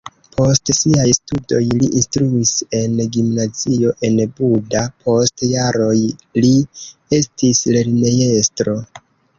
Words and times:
Post 0.35 0.69
siaj 0.75 1.03
studoj 1.17 1.59
li 1.81 1.89
instruis 1.99 2.53
en 2.79 2.97
gimnazio 3.17 3.93
en 4.09 4.19
Buda, 4.41 4.83
post 5.05 5.47
jaroj 5.53 5.97
li 6.01 6.55
estis 7.21 7.67
lernejestro. 7.79 8.81